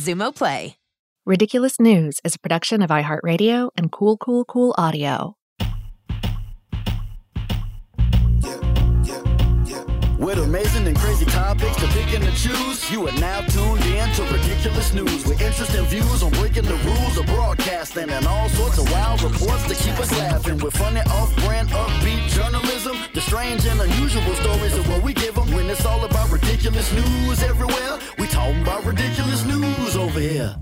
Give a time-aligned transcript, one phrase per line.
[0.00, 0.76] Xumo Play.
[1.26, 5.36] Ridiculous News is a production of iHeartRadio and Cool Cool Cool Audio.
[10.18, 14.06] With amazing and crazy topics to pick and to choose, you are now tuned in
[14.14, 18.78] to Ridiculous News with interesting views on breaking the rules of broadcasting and all sorts
[18.78, 20.58] of wild reports to keep us laughing.
[20.58, 25.50] With funny, off-brand, upbeat journalism, the strange and unusual stories of what we give them.
[25.52, 29.89] When it's all about ridiculous news everywhere, we talking about ridiculous news
[30.20, 30.56] over here.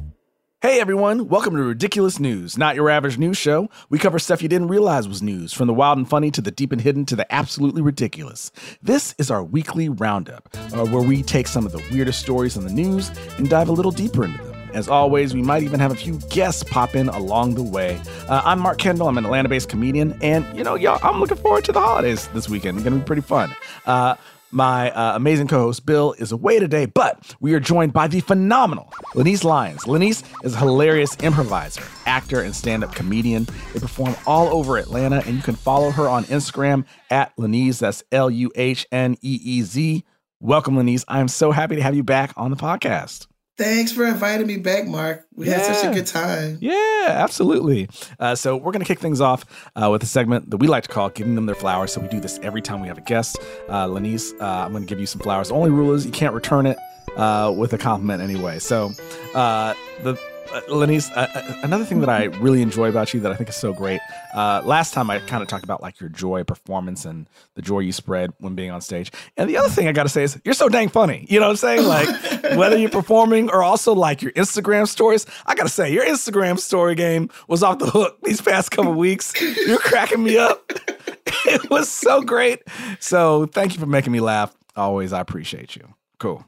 [0.61, 3.71] Hey everyone, welcome to Ridiculous News, not your average news show.
[3.91, 6.51] We cover stuff you didn't realize was news, from the wild and funny to the
[6.51, 8.51] deep and hidden to the absolutely ridiculous.
[8.83, 12.65] This is our weekly roundup, uh, where we take some of the weirdest stories in
[12.65, 14.55] the news and dive a little deeper into them.
[14.75, 18.01] As always, we might even have a few guests pop in along the way.
[18.29, 19.09] Uh, I'm Mark Kendall.
[19.09, 20.19] I'm an Atlanta based comedian.
[20.23, 22.77] And, you know, y'all, I'm looking forward to the holidays this weekend.
[22.77, 23.55] It's going to be pretty fun.
[23.87, 24.17] Uh,
[24.51, 28.21] my uh, amazing co host Bill is away today, but we are joined by the
[28.21, 29.85] phenomenal Lenise Lyons.
[29.85, 33.47] Lenise is a hilarious improviser, actor, and stand up comedian.
[33.73, 37.81] They perform all over Atlanta, and you can follow her on Instagram at Lenise.
[37.81, 40.05] That's L U H N E E Z.
[40.41, 41.05] Welcome, Lenise.
[41.09, 43.27] I am so happy to have you back on the podcast.
[43.59, 45.27] Thanks for inviting me back, Mark.
[45.35, 45.59] We yeah.
[45.59, 46.59] had such a good time.
[46.61, 47.89] Yeah, absolutely.
[48.21, 50.85] Uh, so we're going to kick things off uh, with a segment that we like
[50.85, 53.03] to call "Giving Them Their Flowers." So we do this every time we have a
[53.03, 53.37] guest.
[53.69, 55.49] Uh, Lenise, uh, I'm going to give you some flowers.
[55.49, 56.79] The only rule is you can't return it
[57.17, 58.61] uh, with a compliment anyway.
[58.61, 58.93] So
[59.35, 60.17] uh, the
[60.53, 63.49] uh, Lenise, uh, uh, another thing that I really enjoy about you that I think
[63.49, 64.01] is so great.
[64.35, 67.81] Uh, last time I kind of talked about like your joy performance and the joy
[67.81, 69.13] you spread when being on stage.
[69.37, 71.27] And the other thing I got to say is you're so dang funny.
[71.29, 71.87] You know what I'm saying?
[71.87, 72.09] Like
[72.57, 75.27] whether you're performing or also like your Instagram stories.
[75.47, 78.95] I got to say your Instagram story game was off the hook these past couple
[78.95, 79.33] weeks.
[79.41, 80.73] You're cracking me up.
[81.47, 82.63] it was so great.
[83.01, 84.55] So thank you for making me laugh.
[84.77, 85.95] Always, I appreciate you.
[86.19, 86.45] Cool.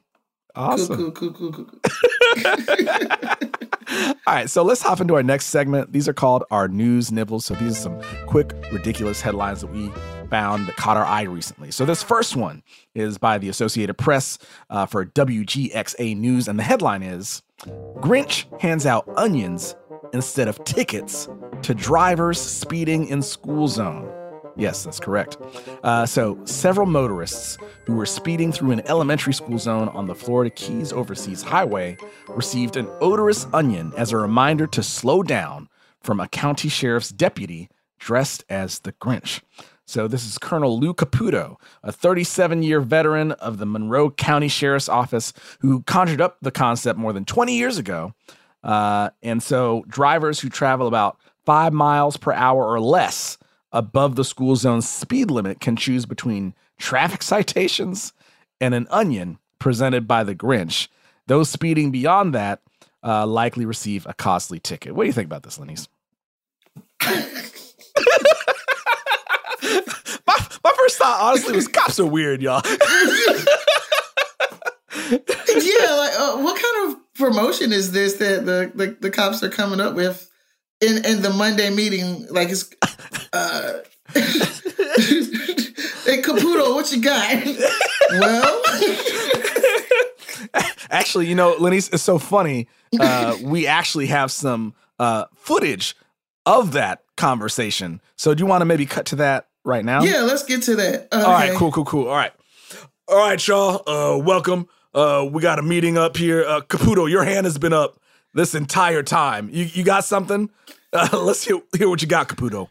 [0.55, 1.13] Awesome.
[1.13, 1.67] Cool, cool, cool.
[4.27, 5.93] All right, so let's hop into our next segment.
[5.93, 7.45] These are called our news nibbles.
[7.45, 9.91] So these are some quick, ridiculous headlines that we
[10.29, 11.71] found that caught our eye recently.
[11.71, 12.63] So this first one
[12.95, 14.39] is by the Associated Press
[14.71, 17.43] uh, for WGXA News, and the headline is
[17.97, 19.75] Grinch hands out onions
[20.13, 21.29] instead of tickets
[21.63, 24.09] to drivers speeding in school zone.
[24.57, 25.37] Yes, that's correct.
[25.83, 30.51] Uh, so, several motorists who were speeding through an elementary school zone on the Florida
[30.51, 31.97] Keys Overseas Highway
[32.29, 35.69] received an odorous onion as a reminder to slow down
[36.01, 37.69] from a county sheriff's deputy
[37.99, 39.41] dressed as the Grinch.
[39.87, 44.89] So, this is Colonel Lou Caputo, a 37 year veteran of the Monroe County Sheriff's
[44.89, 48.15] Office, who conjured up the concept more than 20 years ago.
[48.63, 53.39] Uh, and so, drivers who travel about five miles per hour or less
[53.73, 58.13] above the school zone speed limit can choose between traffic citations
[58.61, 60.89] and an onion presented by the Grinch.
[61.27, 62.61] Those speeding beyond that
[63.03, 64.95] uh, likely receive a costly ticket.
[64.95, 65.89] What do you think about this, Lenise?
[70.27, 72.63] my, my first thought, honestly, was cops are weird, y'all.
[72.67, 72.75] yeah,
[75.95, 79.81] like uh, what kind of promotion is this that the, the, the cops are coming
[79.81, 80.30] up with
[80.81, 82.27] in in the Monday meeting?
[82.31, 82.71] Like it's
[83.33, 83.79] uh,
[84.15, 84.23] hey
[86.23, 87.45] Caputo, what you got?
[88.13, 88.63] well,
[90.91, 92.69] actually, you know, Lenise, it's so funny.
[92.99, 95.97] Uh, we actually have some uh, footage
[96.47, 98.01] of that conversation.
[98.17, 100.03] So do you want to maybe cut to that right now?
[100.03, 101.09] Yeah, let's get to that.
[101.13, 101.23] Okay.
[101.23, 102.09] All right, cool, cool, cool.
[102.09, 102.33] All right.
[103.09, 103.83] All right, y'all.
[103.87, 104.69] Uh, welcome.
[104.95, 106.45] Uh, we got a meeting up here.
[106.45, 108.00] Uh, Caputo, your hand has been up
[108.35, 109.49] this entire time.
[109.53, 110.51] You you got something?
[110.93, 112.69] Uh, let's hear hear what you got, Caputo.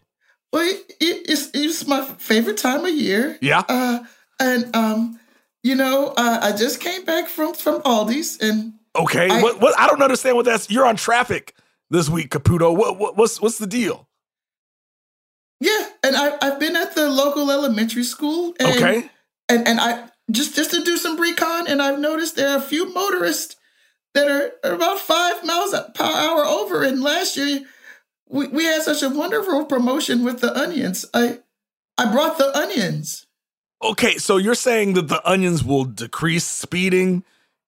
[0.51, 3.37] Well, it, it's it's my favorite time of year.
[3.41, 3.63] Yeah.
[3.69, 3.99] Uh,
[4.39, 5.19] and um,
[5.63, 9.29] you know, uh, I just came back from from Aldi's, and Okay.
[9.29, 11.53] I- what what I don't understand what that's you're on traffic
[11.89, 12.75] this week, Caputo.
[12.75, 14.07] What, what what's what's the deal?
[15.61, 18.55] yeah, and I I've been at the local elementary school.
[18.59, 19.09] And, Okay.
[19.49, 22.61] and and I just just to do some recon, and I've noticed there are a
[22.61, 23.55] few motorists
[24.13, 24.29] that
[24.63, 26.83] are about five miles per hour over.
[26.83, 27.61] And last year,
[28.27, 31.05] we, we had such a wonderful promotion with the onions.
[31.13, 31.39] I
[31.97, 33.25] I brought the onions.
[33.83, 37.23] Okay, so you're saying that the onions will decrease speeding,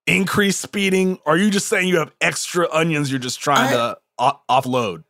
[0.08, 1.20] increase speeding?
[1.26, 4.40] Or are you just saying you have extra onions you're just trying I- to o-
[4.50, 5.04] offload?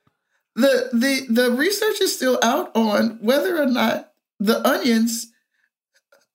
[0.56, 5.31] the the the research is still out on whether or not the onions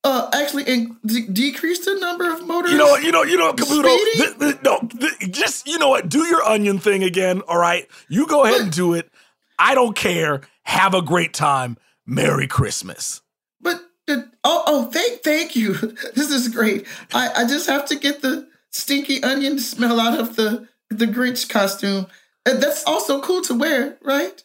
[0.07, 2.71] uh actually in, de- decrease the number of motors.
[2.71, 3.03] You know what?
[3.03, 3.25] You know.
[3.25, 3.97] You know, what, Caputo.
[4.15, 6.09] Th- th- no, th- just you know what?
[6.09, 7.43] Do your onion thing again.
[7.49, 9.11] All right, you go ahead and do it.
[9.59, 10.43] I don't care.
[10.63, 11.77] Have a great time.
[12.07, 13.21] Merry Christmas.
[13.61, 15.75] But the, oh oh thank thank you.
[16.15, 16.87] This is great.
[17.13, 21.49] I I just have to get the stinky onion smell out of the the Grinch
[21.49, 22.07] costume.
[22.45, 24.41] And that's also cool to wear, right?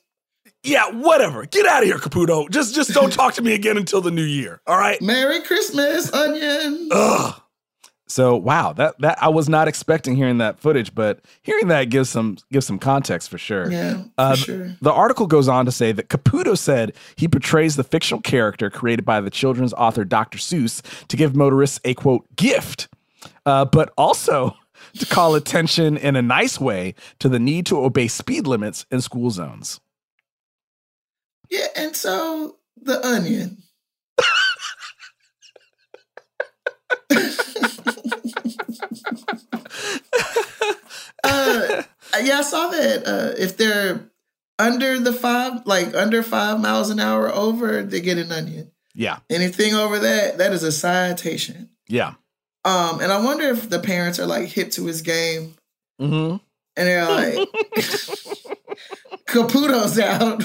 [0.63, 1.45] Yeah, whatever.
[1.45, 2.49] Get out of here, Caputo.
[2.49, 4.61] Just just don't talk to me again until the new year.
[4.67, 5.01] All right.
[5.01, 6.89] Merry Christmas, onion.
[6.91, 7.41] Ugh.
[8.07, 12.09] So wow, that that I was not expecting hearing that footage, but hearing that gives
[12.09, 13.71] some gives some context for sure.
[13.71, 14.75] Yeah, for Uh, sure.
[14.81, 19.05] The article goes on to say that Caputo said he portrays the fictional character created
[19.05, 20.37] by the children's author Dr.
[20.39, 22.89] Seuss to give motorists a quote gift,
[23.45, 24.57] uh, but also
[24.99, 28.99] to call attention in a nice way to the need to obey speed limits in
[28.99, 29.79] school zones.
[31.51, 33.61] Yeah, and so the onion.
[41.23, 41.83] uh,
[42.21, 43.03] yeah, I saw that.
[43.07, 44.09] Uh, if they're
[44.59, 48.71] under the five, like under five miles an hour over, they get an onion.
[48.93, 51.69] Yeah, Anything over that, that is a citation.
[51.87, 52.15] yeah.
[52.63, 55.55] Um, and I wonder if the parents are like hip to his game
[55.99, 56.35] Mm-hmm.
[56.75, 57.49] and they're like,
[59.27, 60.43] Caputo's out.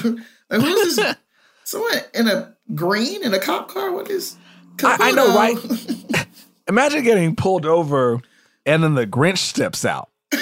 [0.49, 1.15] Like, who's this?
[1.63, 3.91] Someone in a green in a cop car?
[3.91, 4.35] What is?
[4.83, 6.27] I- I know, right?
[6.67, 8.19] Imagine getting pulled over
[8.65, 10.09] and then the Grinch steps out.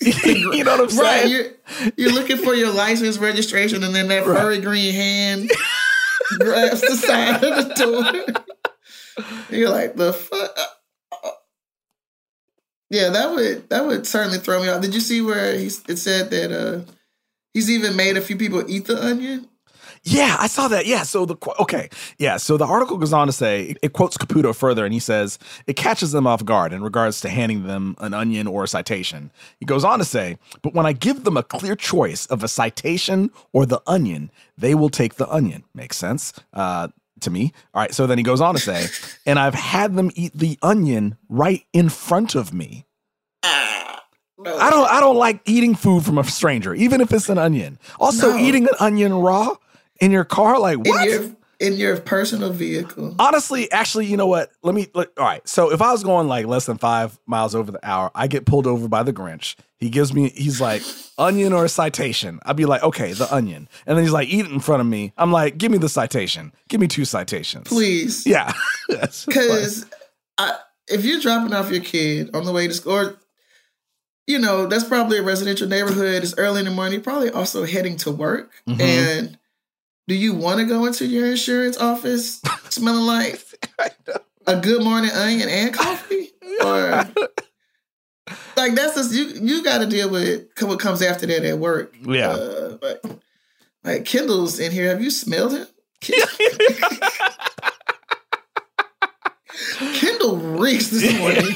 [0.00, 1.22] you know what I'm right.
[1.22, 1.30] saying?
[1.30, 5.50] You're, you're looking for your license registration, and then that furry green hand
[6.38, 9.24] grabs the side of the door.
[9.50, 10.56] You're like, the fuck?
[12.88, 14.80] Yeah, that would that would certainly throw me off.
[14.80, 16.80] Did you see where he, it said that uh,
[17.54, 19.48] he's even made a few people eat the onion?
[20.02, 20.86] Yeah, I saw that.
[20.86, 21.02] Yeah.
[21.02, 22.38] So the okay, yeah.
[22.38, 25.74] So the article goes on to say it quotes Caputo further, and he says it
[25.76, 29.30] catches them off guard in regards to handing them an onion or a citation.
[29.58, 32.48] He goes on to say, but when I give them a clear choice of a
[32.48, 35.64] citation or the onion, they will take the onion.
[35.74, 36.32] Makes sense.
[36.54, 36.88] Uh,
[37.20, 37.52] to me.
[37.74, 37.92] All right.
[37.92, 38.86] So then he goes on to say,
[39.26, 42.86] and I've had them eat the onion right in front of me.
[44.42, 44.56] No.
[44.56, 47.78] I don't I don't like eating food from a stranger, even if it's an onion.
[47.98, 48.38] Also, No.
[48.38, 49.54] eating an onion raw
[50.00, 51.06] in your car, like what?
[51.06, 51.30] in your
[51.60, 53.14] in your personal vehicle.
[53.18, 54.50] Honestly, actually, you know what?
[54.62, 54.86] Let me.
[54.94, 55.46] Look, all right.
[55.46, 58.46] So if I was going like less than five miles over the hour, I get
[58.46, 59.56] pulled over by the Grinch.
[59.76, 60.30] He gives me.
[60.30, 60.80] He's like
[61.18, 62.40] onion or a citation.
[62.46, 64.86] I'd be like, okay, the onion, and then he's like, eat it in front of
[64.86, 65.12] me.
[65.18, 66.52] I'm like, give me the citation.
[66.68, 68.26] Give me two citations, Please.
[68.26, 68.52] Yeah.
[69.26, 69.84] Because
[70.88, 73.18] if you're dropping off your kid on the way to school, or,
[74.30, 76.22] you know, that's probably a residential neighborhood.
[76.22, 76.94] It's early in the morning.
[76.94, 78.52] You're probably also heading to work.
[78.68, 78.80] Mhm.
[78.80, 79.38] And
[80.06, 83.44] do you want to go into your insurance office smelling like
[84.46, 86.28] a good morning onion and coffee?
[86.62, 87.06] Or
[88.56, 91.94] like that's just you you got to deal with what comes after that at work.
[92.02, 92.30] Yeah.
[92.30, 93.02] Uh, like,
[93.82, 94.88] like Kendall's in here.
[94.88, 95.66] Have you smelled him?
[99.94, 101.46] Kendall reeks this morning.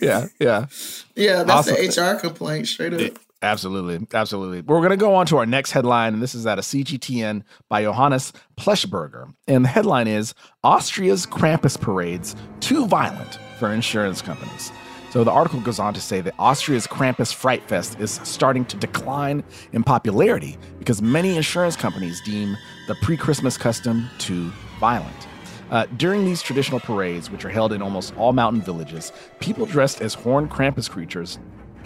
[0.00, 0.66] Yeah, yeah.
[1.14, 1.74] yeah, that's Awesome.
[1.74, 3.18] the HR complaint straight up.
[3.42, 4.06] Absolutely.
[4.14, 4.62] Absolutely.
[4.62, 7.42] We're going to go on to our next headline, and this is at a CGTN
[7.68, 9.34] by Johannes Pleschberger.
[9.46, 14.72] And the headline is Austria's Krampus parades too violent for insurance companies.
[15.10, 18.76] So the article goes on to say that Austria's Krampus Fright Fest is starting to
[18.78, 22.56] decline in popularity because many insurance companies deem
[22.88, 24.50] the pre Christmas custom too
[24.80, 25.28] violent.
[25.74, 30.00] Uh, during these traditional parades, which are held in almost all mountain villages, people dressed
[30.00, 31.40] as horned Krampus creatures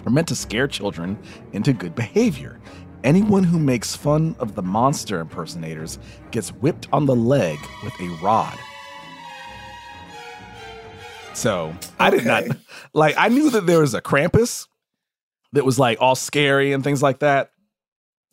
[0.05, 1.17] are meant to scare children
[1.53, 2.59] into good behavior.
[3.03, 5.97] Anyone who makes fun of the monster impersonators
[6.29, 8.59] gets whipped on the leg with a rod.
[11.33, 12.43] So I did not
[12.93, 13.15] like.
[13.17, 14.67] I knew that there was a Krampus
[15.53, 17.53] that was like all scary and things like that.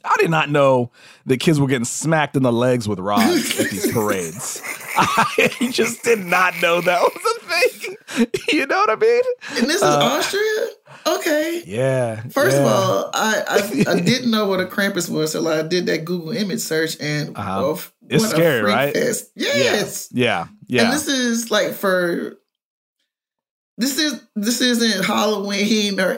[0.05, 0.93] I did not know
[1.25, 4.61] that kids were getting smacked in the legs with rods at these parades.
[5.61, 7.97] I just did not know that was a thing.
[8.49, 9.23] You know what I mean?
[9.59, 10.67] And this is Uh, Austria?
[11.07, 11.63] Okay.
[11.67, 12.23] Yeah.
[12.31, 13.43] First of all, I,
[13.87, 16.97] I I didn't know what a Krampus was, so I did that Google image search,
[17.01, 17.77] and Uh-huh.
[18.09, 18.95] It's scary, a freak right?
[18.95, 19.31] fest.
[19.35, 20.47] Yes, Yeah.
[20.67, 20.85] Yeah.
[20.85, 22.39] and this is like for
[23.77, 26.17] this is this isn't Halloween or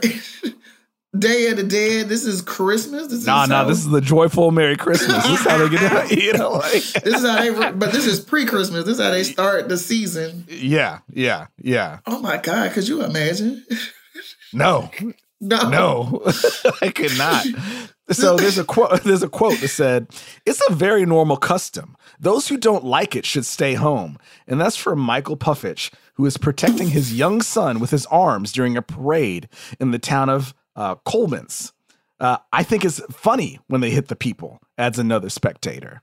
[1.19, 2.09] Day of the Dead.
[2.09, 3.07] This is Christmas.
[3.09, 3.57] This Nah, is nah.
[3.62, 5.23] how- This is the joyful Merry Christmas.
[5.27, 6.23] This is how they get it.
[6.23, 6.71] You know, like
[7.03, 7.71] this is how they.
[7.73, 8.85] But this is pre-Christmas.
[8.85, 10.45] This is how they start the season.
[10.49, 12.00] yeah, yeah, yeah.
[12.07, 12.73] Oh my God!
[12.73, 13.65] Could you imagine?
[14.53, 14.91] No,
[15.41, 16.23] No, no,
[16.83, 17.47] I could not.
[18.11, 19.03] So there's a quote.
[19.05, 20.09] There's a quote that said,
[20.45, 21.97] "It's a very normal custom.
[22.19, 26.37] Those who don't like it should stay home." And that's from Michael Puffich, who is
[26.38, 29.49] protecting his young son with his arms during a parade
[29.79, 31.73] in the town of uh, Coleman's.
[32.20, 34.61] Uh, I think it's funny when they hit the people.
[34.78, 36.02] Adds another spectator.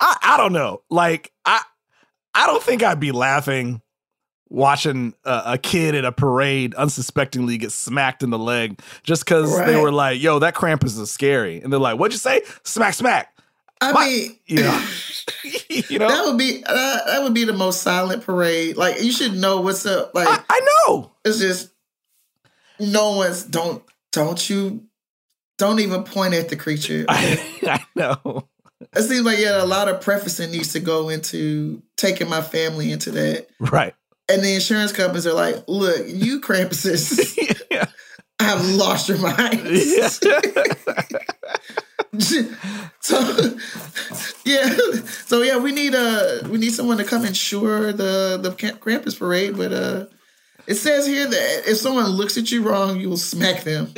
[0.00, 0.82] I, I don't know.
[0.90, 1.60] Like I
[2.34, 3.82] I don't think I'd be laughing
[4.48, 9.56] watching a, a kid at a parade unsuspectingly get smacked in the leg just because
[9.66, 12.42] they were like, "Yo, that Krampus is scary," and they're like, "What'd you say?
[12.62, 13.32] Smack, smack."
[13.80, 14.86] I My- mean, You know,
[15.68, 16.08] you know.
[16.08, 18.76] that would be uh, that would be the most silent parade.
[18.76, 20.14] Like you should know what's up.
[20.14, 21.12] Like I, I know.
[21.24, 21.70] it's just
[22.78, 23.82] no one's don't
[24.16, 24.82] don't you
[25.58, 27.04] don't even point at the creature.
[27.08, 28.48] I, I know.
[28.94, 32.90] It seems like yeah, a lot of prefacing needs to go into taking my family
[32.90, 33.48] into that.
[33.60, 33.94] Right.
[34.28, 37.86] And the insurance companies are like, look, you Krampuses yeah.
[38.40, 40.18] have lost your minds.
[43.00, 43.56] so
[44.44, 44.76] yeah,
[45.26, 49.56] so yeah, we need uh we need someone to come insure the the Krampus parade,
[49.56, 50.06] but uh
[50.66, 53.92] it says here that if someone looks at you wrong, you will smack them.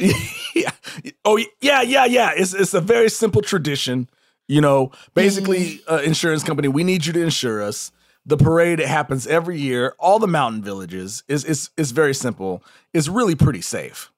[0.55, 0.71] yeah.
[1.25, 2.31] Oh, yeah, yeah, yeah.
[2.35, 4.09] It's it's a very simple tradition.
[4.49, 7.93] You know, basically, uh, insurance company, we need you to insure us.
[8.25, 9.95] The parade it happens every year.
[9.99, 12.63] All the mountain villages is is is very simple.
[12.95, 14.11] It's really pretty safe.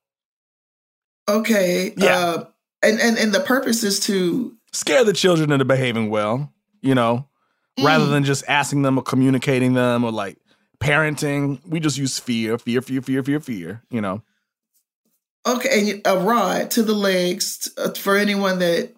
[1.28, 1.92] Okay.
[1.96, 2.18] Yeah.
[2.18, 2.44] Uh,
[2.82, 6.52] and, and and the purpose is to Scare the children into behaving well.
[6.80, 7.26] You know,
[7.82, 8.10] rather Mm.
[8.10, 10.38] than just asking them or communicating them or like
[10.80, 11.60] parenting.
[11.66, 13.82] We just use fear, fear, fear, fear, fear, fear.
[13.90, 14.22] You know.
[15.46, 18.92] okay a rod to the legs uh, for anyone that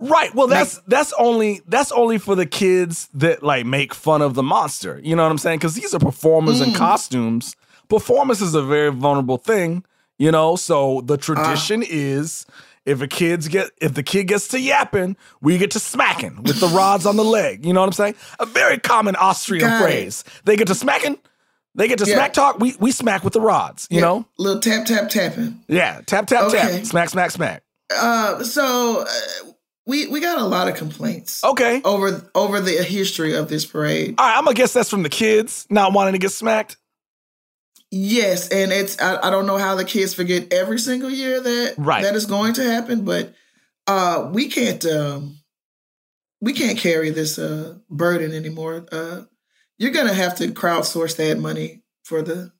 [0.00, 0.34] Right.
[0.34, 4.42] Well, that's that's only that's only for the kids that like make fun of the
[4.42, 5.00] monster.
[5.02, 5.58] You know what I'm saying?
[5.60, 6.76] Because these are performers in Mm.
[6.76, 7.54] costumes.
[7.88, 9.84] Performance is a very vulnerable thing.
[10.18, 11.86] You know, so the tradition Ah.
[11.88, 12.44] is
[12.86, 16.60] if a kid's get if the kid gets to yapping, we get to smacking with
[16.60, 17.64] the rods on the leg.
[17.64, 18.14] You know what I'm saying?
[18.38, 19.84] A very common Austrian Got it.
[19.84, 20.24] phrase.
[20.44, 21.18] They get to smacking.
[21.74, 22.14] They get to Yeah.
[22.16, 22.60] smack talk.
[22.60, 23.88] We we smack with the rods.
[23.90, 24.26] You yeah, know?
[24.38, 25.60] little tap tap tapping.
[25.68, 26.02] Yeah.
[26.06, 26.58] Tap tap Okay.
[26.78, 26.84] tap.
[26.84, 27.62] Smack smack smack.
[27.94, 29.50] Uh, so uh,
[29.86, 31.80] we we got a lot of complaints Okay.
[31.84, 34.14] over over the history of this parade.
[34.18, 34.36] All right.
[34.38, 36.76] I'm gonna guess that's from the kids not wanting to get smacked.
[37.96, 41.74] Yes, and it's I, I don't know how the kids forget every single year that
[41.78, 42.02] Right.
[42.02, 43.32] that is going to happen, but
[43.86, 45.38] uh we can't um
[46.40, 48.84] we can't carry this uh burden anymore.
[48.90, 49.22] Uh
[49.78, 52.50] you're gonna have to crowdsource that money for the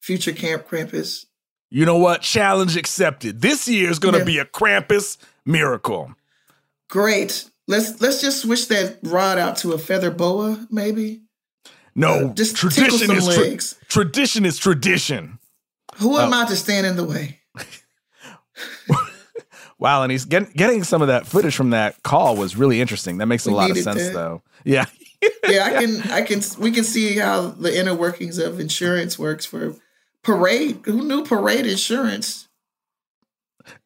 [0.00, 1.26] future Camp Krampus.
[1.68, 2.22] You know what?
[2.22, 3.42] Challenge accepted.
[3.42, 4.24] This year is going to Yeah.
[4.24, 6.14] be a Krampus miracle.
[6.88, 7.50] Great.
[7.68, 11.22] Let's let's just switch that rod out to a feather boa, maybe.
[11.98, 13.26] No, Uh, just tradition is
[13.74, 15.38] tra- tradition is tradition.
[15.96, 16.42] Who am Oh.
[16.42, 17.40] I to stand in the way?
[19.78, 23.18] Wow, and he's getting getting some of that footage from that call was really interesting.
[23.18, 24.14] That makes a lot of sense, that.
[24.14, 24.42] though.
[24.64, 24.86] Yeah,
[25.46, 29.44] yeah, I can, I can, we can see how the inner workings of insurance works
[29.46, 29.76] for
[30.24, 30.80] parade.
[30.86, 32.48] Who knew parade insurance?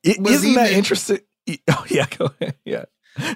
[0.03, 1.21] Isn't that interesting?
[1.69, 2.55] Oh yeah, go ahead.
[2.65, 2.85] Yeah,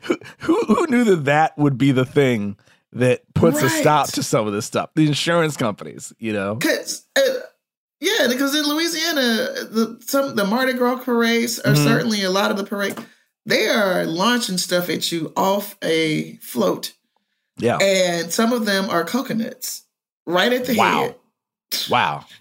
[0.02, 2.56] who, who who knew that that would be the thing
[2.94, 4.90] that puts a stop to some of this stuff?
[4.94, 6.56] The insurance companies, you know.
[6.56, 7.20] Cause, uh,
[8.00, 9.22] yeah, because in Louisiana,
[9.70, 11.84] the some the Mardi Gras parades are Mhm.
[11.84, 12.96] certainly a lot of the parade.
[13.46, 16.92] They are launching stuff at you off a float,
[17.58, 17.76] Yeah.
[17.78, 19.82] and some of them are coconuts
[20.26, 21.00] right at the Wow.
[21.02, 21.16] head.
[21.90, 22.24] Wow.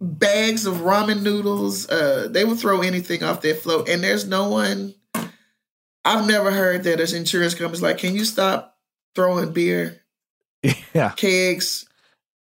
[0.00, 1.88] bags of ramen noodles.
[1.88, 4.94] Uh, they will throw anything off their float, and there's no one.
[6.04, 8.75] I've never heard that as insurance companies like, "Can you stop
[9.16, 10.00] throwing beer,
[10.94, 11.10] yeah.
[11.16, 11.86] kegs.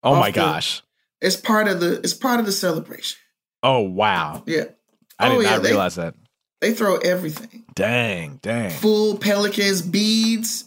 [0.03, 0.81] Oh my the- gosh.
[1.21, 3.17] It's part of the it's part of the celebration.
[3.63, 4.43] Oh wow.
[4.45, 4.65] Yeah.
[5.17, 6.15] I did Oh, yeah, not they- realize that.
[6.61, 7.63] They throw everything.
[7.75, 8.71] Dang, dang.
[8.71, 10.65] Full pelicans, beads.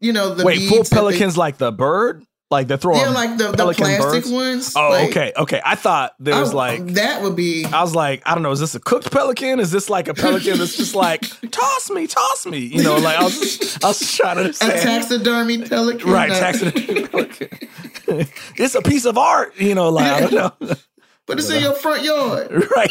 [0.00, 2.24] You know the Wait, full that they- pelicans like the bird?
[2.50, 4.30] Like they're throwing yeah, like the, the plastic birds?
[4.30, 4.74] ones.
[4.76, 5.62] Oh, like, okay, okay.
[5.64, 8.52] I thought there was I- like that would be I was like, I don't know,
[8.52, 9.60] is this a cooked pelican?
[9.60, 12.58] Is this like a pelican that's just like, toss me, toss me?
[12.58, 16.10] You know, like I was just, I was trying to a taxidermy pelican.
[16.10, 17.48] Right, taxidermy pelican.
[18.56, 20.76] it's a piece of art, you know, like I don't know.
[21.26, 22.50] But it's in your front yard.
[22.76, 22.90] right.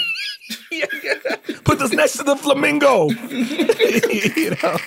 [1.64, 3.10] Put this next to the flamingo.
[3.12, 4.78] you know.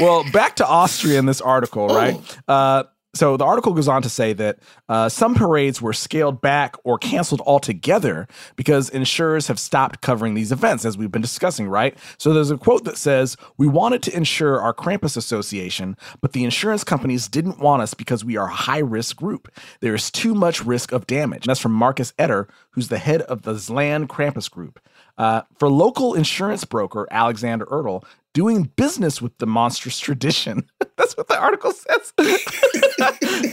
[0.00, 2.16] Well, back to Austria in this article, right?
[2.48, 2.84] Uh,
[3.18, 6.98] so the article goes on to say that uh, some parades were scaled back or
[6.98, 11.98] canceled altogether because insurers have stopped covering these events, as we've been discussing, right?
[12.16, 16.44] So there's a quote that says, We wanted to insure our Krampus Association, but the
[16.44, 19.50] insurance companies didn't want us because we are a high risk group.
[19.80, 21.44] There is too much risk of damage.
[21.44, 24.78] And that's from Marcus Etter, who's the head of the Zlan Krampus Group.
[25.18, 28.04] Uh, for local insurance broker Alexander Ertl,
[28.34, 32.12] doing business with the monstrous tradition, that's what the article says,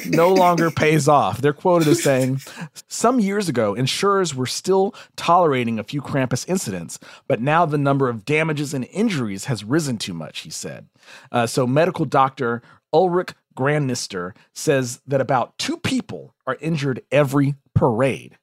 [0.09, 1.41] no longer pays off.
[1.41, 2.41] They're quoted as saying,
[2.87, 8.09] Some years ago, insurers were still tolerating a few Krampus incidents, but now the number
[8.09, 10.87] of damages and injuries has risen too much, he said.
[11.31, 12.61] Uh, so, medical doctor
[12.93, 18.37] Ulrich Granister says that about two people are injured every parade.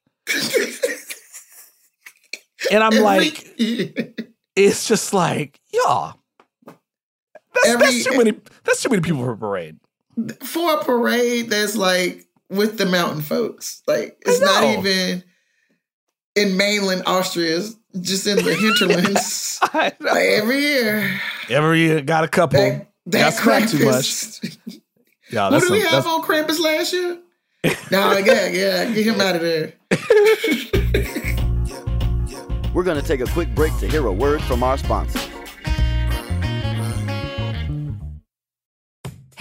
[2.70, 6.12] And I'm like, it's just like, yeah.
[7.62, 8.32] That's, Every- that's too many.
[8.64, 9.78] That's too many people for a parade.
[10.44, 13.82] for a parade that's like with the mountain folks.
[13.86, 15.22] Like it's not even
[16.34, 19.58] in mainland Austria, it's just in the hinterlands.
[19.74, 21.20] Like every year.
[21.48, 22.58] Every year got a couple.
[22.60, 24.04] That, that got smacked too much.
[24.04, 24.58] Krampus.
[25.30, 27.18] Yeah, What that's did we have on Krampus last year?
[27.90, 29.72] no, yeah, yeah, get him out of there.
[32.74, 35.20] We're going to take a quick break to hear a word from our sponsor.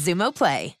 [0.00, 0.76] Xumo Play.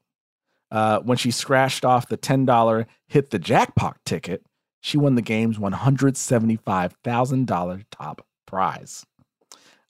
[0.70, 4.44] Uh, when she scratched off the $10 hit the jackpot ticket,
[4.80, 9.04] she won the game's $175,000 top prize.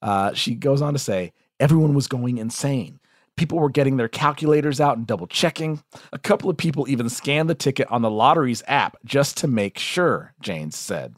[0.03, 3.00] Uh, she goes on to say, everyone was going insane.
[3.37, 5.83] People were getting their calculators out and double checking.
[6.12, 9.79] A couple of people even scanned the ticket on the lottery's app just to make
[9.79, 11.16] sure, Janes said.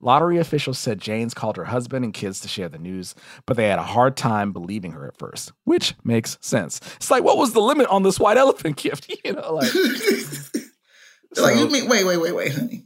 [0.00, 3.14] Lottery officials said Janes called her husband and kids to share the news,
[3.46, 6.80] but they had a hard time believing her at first, which makes sense.
[6.96, 9.10] It's like, what was the limit on this white elephant gift?
[9.24, 9.68] You know, like.
[9.68, 11.88] so, like you mean?
[11.88, 12.84] Wait, wait, wait, wait, honey.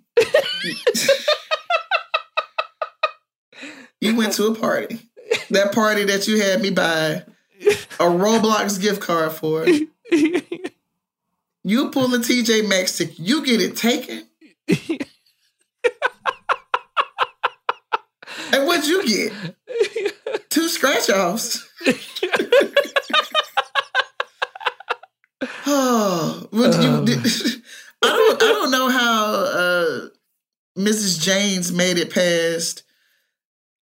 [4.01, 5.11] you went to a party.
[5.51, 7.25] That party that you had me buy
[7.61, 9.65] a Roblox gift card for.
[9.67, 9.89] it.
[11.63, 14.27] You pull the TJ Maxx ticket, you get it taken.
[18.53, 19.33] and what'd you get?
[20.49, 21.69] Two scratch offs.
[25.67, 27.05] oh, what did you?
[27.23, 27.63] Did,
[28.03, 28.43] I don't.
[28.43, 30.09] I don't know how uh,
[30.79, 31.21] Mrs.
[31.21, 32.85] Janes made it past.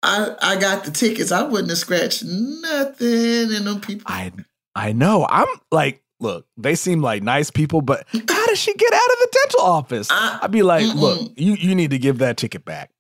[0.06, 1.32] I I got the tickets.
[1.32, 4.06] I wouldn't have scratched nothing, and them people.
[4.08, 4.32] I
[4.76, 5.26] I know.
[5.30, 9.18] I'm like, look, they seem like nice people, but how does she get out of
[9.20, 10.10] the dental office?
[10.12, 10.96] I, would be like, mm-mm.
[10.96, 12.92] look, you you need to give that ticket back.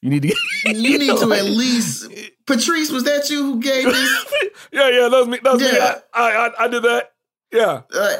[0.00, 0.28] You need to.
[0.28, 2.10] you, you need know, to like, at least.
[2.46, 4.26] Patrice, was that you who gave this?
[4.72, 5.38] yeah, yeah, that was me.
[5.42, 5.72] That was yeah.
[5.72, 5.78] me.
[5.78, 7.12] I, I, I did that.
[7.52, 7.82] Yeah.
[7.94, 8.16] Uh,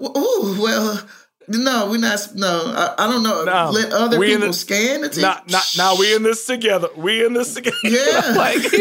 [0.00, 1.08] oh well.
[1.48, 2.34] No, we're not.
[2.34, 3.44] No, I, I don't know.
[3.44, 5.16] No, Let other people the, scan it.
[5.18, 6.88] Not, not, now we in this together.
[6.96, 7.76] We in this together.
[7.84, 8.34] Yeah.
[8.36, 8.64] like,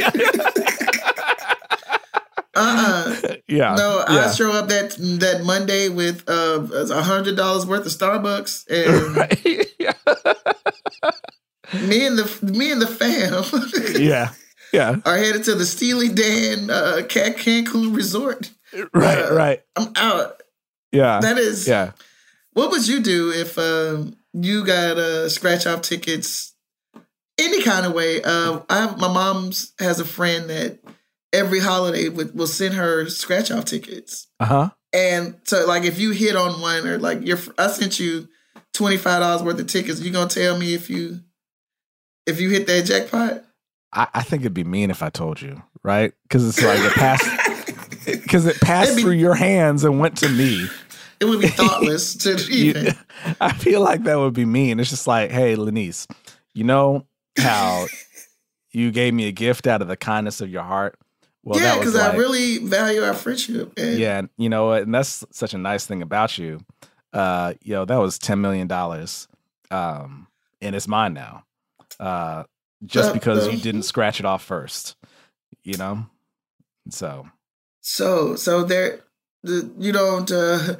[2.56, 3.36] uh-uh.
[3.47, 3.75] Yeah.
[3.75, 4.25] No, yeah.
[4.25, 9.15] I show up that that Monday with uh, a hundred dollars worth of Starbucks, and
[9.17, 9.45] right.
[9.80, 9.93] yeah.
[11.88, 13.43] me and the me and the fam.
[14.01, 14.32] yeah.
[14.73, 14.97] Yeah.
[15.06, 18.51] Are headed to the Steely Dan uh, Cancun Resort.
[18.93, 19.19] Right.
[19.19, 19.62] Uh, right.
[19.75, 20.41] I'm out.
[20.91, 21.19] Yeah.
[21.21, 21.67] That is.
[21.67, 21.91] Yeah.
[22.56, 26.56] What would you do if uh, you got uh, scratch off tickets
[27.38, 28.24] any kind of way?
[28.24, 30.80] Uh, I have, my mom's has a friend that
[31.34, 34.28] every holiday would, will send her scratch off tickets.
[34.39, 34.70] Uh huh.
[34.94, 38.30] And so, like, if you hit on one or like your, I sent you
[38.74, 40.00] twenty five dollars worth of tickets.
[40.00, 41.20] You gonna tell me if you
[42.26, 43.44] if you hit that jackpot?
[43.91, 46.13] I, I think it'd be mean if I told you, right?
[46.24, 47.41] Because it's like it passed.
[48.06, 50.68] Because it passed be, through your hands and went to me.
[51.25, 52.85] It would be thoughtless to even.
[52.85, 52.91] You,
[53.41, 54.79] I feel like that would be mean.
[54.79, 56.07] It's just like, hey, Lenise,
[56.53, 57.07] you know
[57.38, 57.88] how
[58.71, 60.99] you gave me a gift out of the kindness of your heart?
[61.43, 63.73] Well, yeah, because like, I really value our friendship.
[63.77, 66.59] And yeah, you know, and that's such a nice thing about you.
[67.13, 69.27] Uh, yo, that was ten million dollars,
[69.71, 70.27] um,
[70.61, 71.43] and it's mine now.
[71.99, 72.43] Uh,
[72.85, 74.95] just uh, because you didn't scratch it off first,
[75.63, 76.05] you know.
[76.89, 77.27] So,
[77.81, 79.01] so, so there,
[79.43, 80.31] the, you don't.
[80.31, 80.75] Uh,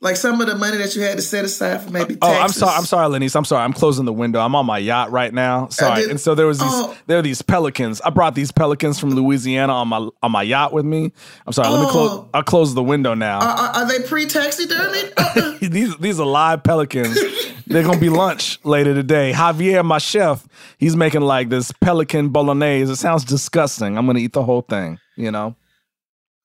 [0.00, 2.16] like some of the money that you had to set aside for maybe.
[2.16, 2.20] Taxes.
[2.22, 2.76] Oh, I'm sorry.
[2.76, 3.28] I'm sorry, Lenny.
[3.34, 3.64] I'm sorry.
[3.64, 4.40] I'm closing the window.
[4.40, 5.68] I'm on my yacht right now.
[5.68, 6.10] Sorry.
[6.10, 6.68] And so there was these.
[6.70, 6.96] Oh.
[7.06, 8.00] There are these pelicans.
[8.02, 11.12] I brought these pelicans from Louisiana on my on my yacht with me.
[11.46, 11.68] I'm sorry.
[11.68, 11.72] Oh.
[11.72, 12.10] Let me close.
[12.10, 12.28] Oh.
[12.34, 13.40] I'll close the window now.
[13.40, 15.58] Are, are they pre taxidermy?
[15.66, 17.18] these these are live pelicans.
[17.66, 19.32] They're gonna be lunch later today.
[19.34, 20.46] Javier, my chef,
[20.78, 22.92] he's making like this pelican bolognese.
[22.92, 23.96] It sounds disgusting.
[23.96, 24.98] I'm gonna eat the whole thing.
[25.16, 25.56] You know.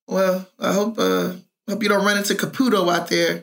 [0.08, 0.98] Well, I hope.
[0.98, 1.34] uh
[1.72, 3.40] Hope you don't run into Caputo out there.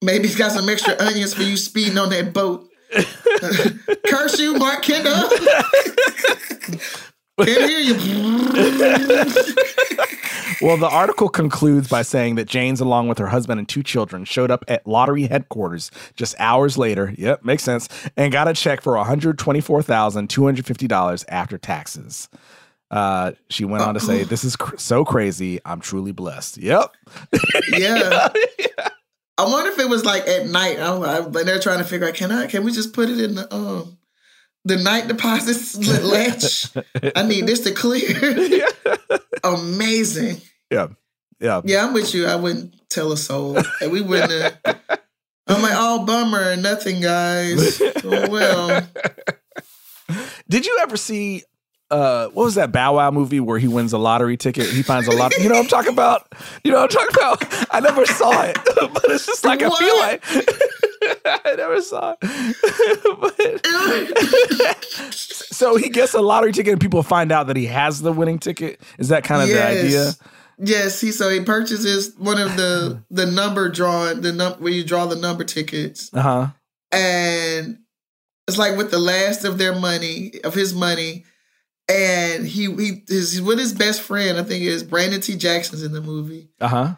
[0.00, 2.70] Maybe he's got some extra onions for you speeding on that boat.
[4.06, 5.14] Curse you, Mark Kendall.
[7.40, 7.94] Can't hear you.
[10.62, 14.24] well, the article concludes by saying that Janes, along with her husband and two children,
[14.24, 17.12] showed up at lottery headquarters just hours later.
[17.18, 17.88] Yep, makes sense.
[18.16, 22.28] And got a check for $124,250 after taxes.
[22.90, 25.60] Uh, she went on to say, "This is cr- so crazy.
[25.64, 26.94] I'm truly blessed." Yep.
[27.72, 28.28] yeah.
[28.58, 28.88] yeah.
[29.36, 30.78] I wonder if it was like at night.
[30.80, 33.36] I'm, I'm, they're trying to figure out can I can we just put it in
[33.36, 33.98] the um
[34.64, 36.70] the night deposits latch?
[37.14, 38.66] I need this to clear.
[39.44, 40.40] Amazing.
[40.70, 40.88] Yeah.
[41.40, 41.60] Yeah.
[41.64, 42.26] Yeah, I'm with you.
[42.26, 43.58] I wouldn't tell a soul.
[43.80, 44.58] And we wouldn't have,
[45.46, 47.80] I'm like, oh bummer, and nothing, guys.
[47.80, 48.88] Oh, well.
[50.48, 51.44] Did you ever see
[51.90, 54.66] uh, what was that Bow Wow movie where he wins a lottery ticket?
[54.66, 55.36] He finds a lot.
[55.38, 56.30] You know what I'm talking about?
[56.64, 57.16] You know what I'm talking
[57.48, 57.74] about?
[57.74, 59.72] I never saw it, but it's just like what?
[59.72, 60.22] I feel like
[61.46, 62.20] I never saw it.
[63.20, 68.12] but, so he gets a lottery ticket and people find out that he has the
[68.12, 68.80] winning ticket.
[68.98, 70.12] Is that kind of the idea?
[70.58, 74.84] Yes, he so he purchases one of the the number drawing the num where you
[74.84, 76.46] draw the number tickets, Uh huh.
[76.90, 77.78] and
[78.48, 81.24] it's like with the last of their money of his money,
[81.88, 84.38] and he he is with his best friend.
[84.38, 85.36] I think is Brandon T.
[85.36, 86.94] Jackson's in the movie, Uh huh.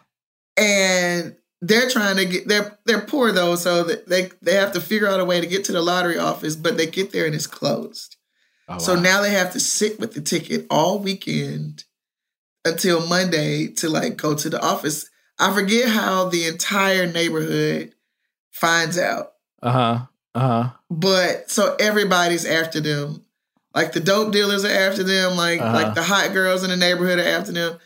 [0.57, 5.07] and they're trying to get they're they're poor though, so they they have to figure
[5.07, 7.47] out a way to get to the lottery office, but they get there and it's
[7.47, 8.17] closed.
[8.67, 9.01] Oh, So wow.
[9.01, 11.83] now they have to sit with the ticket all weekend
[12.65, 15.09] until Monday to like go to the office.
[15.39, 17.93] I forget how the entire neighborhood
[18.51, 19.99] finds out, Uh huh.
[20.35, 20.69] Uh huh.
[20.89, 23.23] but so everybody's after them.
[23.73, 25.35] Like the dope dealers are after them.
[25.37, 25.73] Like Uh-huh.
[25.73, 27.77] like the hot girls in the neighborhood are after them.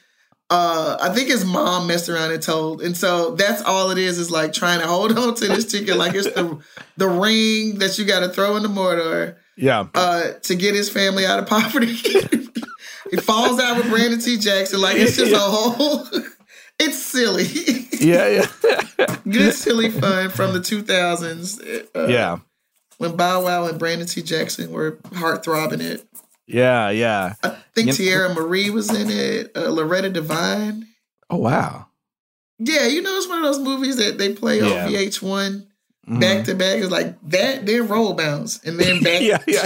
[0.50, 4.20] Uh, I think his mom messed around and told, and so that's all it is.
[4.20, 6.60] Is like trying to hold on to this ticket, like it's the
[6.98, 9.88] the ring that you got to throw in the mortar Yeah.
[9.96, 11.94] uh, to get his family out of poverty.
[13.12, 14.38] he falls out with Brandon T.
[14.38, 14.82] Jackson.
[14.82, 16.08] Like it's just a whole.
[16.80, 17.46] It's silly.
[18.00, 18.28] Yeah.
[19.00, 19.16] Yeah.
[19.28, 21.88] Good silly fun from the 2000s.
[21.96, 22.38] Uh, yeah.
[22.98, 24.22] When Bow Wow and Brandon T.
[24.22, 26.06] Jackson were heart throbbing it.
[26.48, 26.90] Yeah.
[26.92, 27.34] Yeah.
[27.44, 29.52] I think You- Teairra Mari was in it.
[29.56, 30.88] Uh, Loretta Devine.
[31.30, 31.88] Oh wow.
[32.60, 34.86] Yeah, you know it's one of those movies that they play Yeah.
[34.86, 35.66] on VH1
[36.08, 36.20] Mhm.
[36.22, 36.78] back to back.
[36.78, 39.22] It's like that, then roll bounce, and then back.
[39.22, 39.66] Yeah, yeah.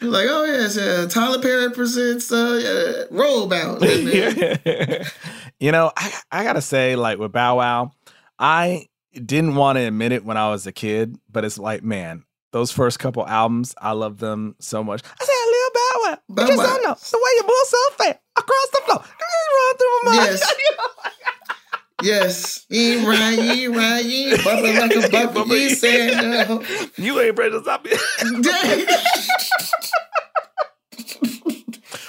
[0.00, 3.82] like, oh yes, uh, Tyler Perry presents uh, uh, roll bounce.
[5.60, 7.92] You know, I, I gotta say, like with Bow Wow,
[8.38, 12.24] I didn't want to admit it when I was a kid, but it's like, man,
[12.52, 15.02] those first couple albums, I love them so much.
[15.04, 18.18] I said, Lil Bow Wow, you just don't know the way you move so fast
[18.36, 18.98] across the floor.
[19.54, 20.26] Run through my mind.
[20.30, 20.54] Yes.
[22.02, 25.54] Yes, you ain't right, you ain't right, you ain't bumping like a bumper.
[25.54, 26.62] You said no.
[26.98, 27.92] You ain't ready to stop me.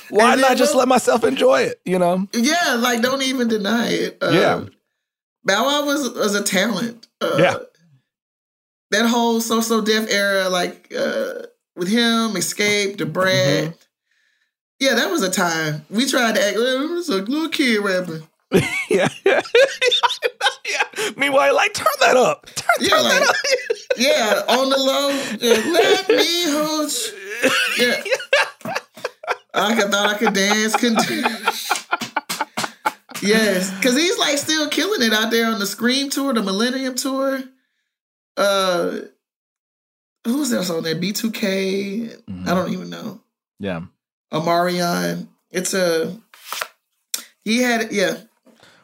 [0.09, 1.79] Why not just let myself enjoy it?
[1.85, 2.27] You know?
[2.33, 4.17] yeah, like don't even deny it.
[4.21, 4.65] Uh, Yeah.
[5.45, 7.07] Bow Wow was was a talent.
[7.21, 7.57] Uh, Yeah.
[8.91, 11.43] that whole so so Def era, like uh,
[11.75, 13.33] with him, Xscape, Da Brat.
[13.65, 13.71] Mm-hmm.
[14.79, 15.85] Yeah, that was a time.
[15.89, 16.57] We tried to act.
[16.57, 18.27] It was a little kid rapping.
[18.89, 19.07] yeah.
[19.25, 19.41] yeah.
[21.17, 22.45] Meanwhile, like turn that up.
[22.55, 23.35] Turn, Yeah, turn like- that up.
[23.97, 25.11] Yeah, on the low.
[25.37, 26.91] Just let me hold
[27.77, 27.85] you.
[27.85, 28.03] Yeah.
[29.53, 30.75] I thought I could dance.
[30.75, 32.14] Couldn't.
[33.27, 36.95] Yes, because he's like still killing it out there on the Scream tour, the Millennium
[36.95, 37.43] tour.
[38.37, 38.99] Uh,
[40.25, 40.95] who's else on there?
[40.95, 42.47] B2K.
[42.47, 43.21] I don't even know.
[43.59, 43.81] Yeah.
[44.31, 45.27] Omarion.
[45.51, 46.17] It's a.
[47.43, 48.17] He had yeah,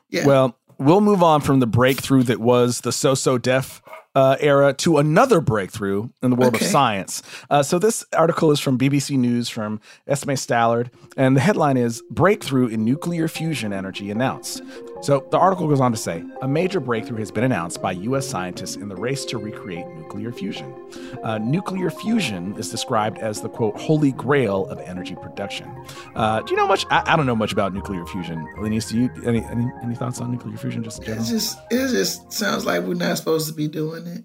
[0.10, 0.26] yeah.
[0.26, 3.82] Well, we'll move on from the breakthrough that was the so-so Def
[4.16, 6.66] uh, era to another breakthrough in the world Okay.
[6.66, 7.22] of science.
[7.50, 12.02] Uh, so this article is from BBC News from Esme Stallard, and the headline is
[12.12, 14.62] "Breakthrough in Nuclear Fusion Energy Announced."
[15.02, 18.28] So the article goes on to say a major breakthrough has been announced by U.S.
[18.28, 20.74] scientists in the race to recreate nuclear fusion.
[21.24, 25.68] Uh, nuclear fusion is described as the quote holy grail of energy production.
[26.16, 26.86] Uh, do you know much?
[26.92, 28.46] I, I don't know much about nuclear fusion.
[28.60, 31.26] Lenise, do you any, any any thoughts on nuclear fusion just in general?
[31.26, 34.24] It just it just sounds like we're not supposed to be doing it.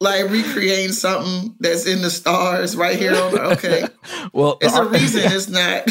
[0.00, 3.86] like recreating something that's in the stars right here on the, okay.
[4.32, 5.86] Well, It's a reason it's not.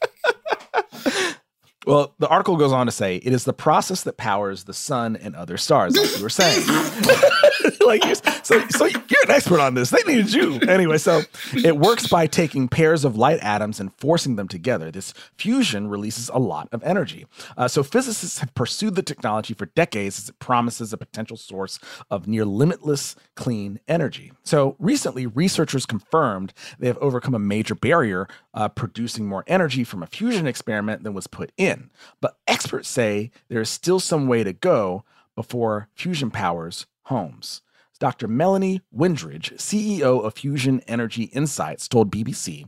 [1.87, 5.15] Well, the article goes on to say it is the process that powers the sun
[5.15, 6.67] and other stars, like you were saying.
[7.85, 9.89] like you, so, so you're an expert on this.
[9.89, 10.97] They needed you anyway.
[10.97, 11.21] So
[11.53, 14.91] it works by taking pairs of light atoms and forcing them together.
[14.91, 17.25] This fusion releases a lot of energy.
[17.55, 21.79] Uh, so physicists have pursued the technology for decades as it promises a potential source
[22.11, 24.33] of near limitless clean energy.
[24.43, 30.03] So recently, researchers confirmed they have overcome a major barrier, uh, producing more energy from
[30.03, 31.76] a fusion experiment than was put in.
[32.21, 35.03] But experts say there is still some way to go
[35.35, 37.61] before fusion powers homes.
[37.99, 38.27] Dr.
[38.27, 42.67] Melanie Windridge, CEO of Fusion Energy Insights, told BBC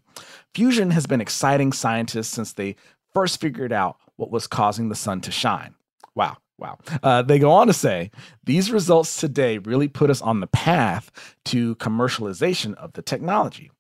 [0.54, 2.76] Fusion has been exciting scientists since they
[3.14, 5.76] first figured out what was causing the sun to shine.
[6.16, 6.38] Wow.
[6.58, 6.78] Wow.
[7.02, 8.12] Uh, they go on to say
[8.44, 11.10] these results today really put us on the path
[11.46, 13.72] to commercialization of the technology.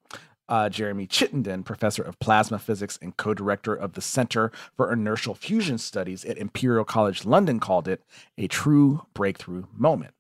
[0.50, 5.36] Uh, Jeremy Chittenden, professor of plasma physics and co director of the Center for Inertial
[5.36, 8.04] Fusion Studies at Imperial College London, called it
[8.36, 10.16] a true breakthrough moment.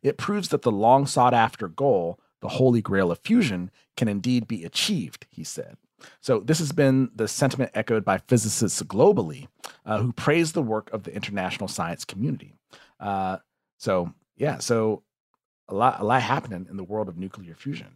[0.00, 4.46] It proves that the long sought after goal, the holy grail of fusion, can indeed
[4.46, 5.76] be achieved, he said.
[6.20, 9.48] So, this has been the sentiment echoed by physicists globally
[9.86, 12.54] uh, who praise the work of the international science community.
[13.00, 13.38] Uh,
[13.78, 15.02] so, yeah, so
[15.68, 17.88] a lot, a lot happening in the world of nuclear fusion.